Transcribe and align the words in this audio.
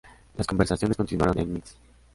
Las 0.35 0.47
conversaciones 0.47 0.97
continuaron 0.97 1.37
en 1.37 1.53
Minsk. 1.53 1.75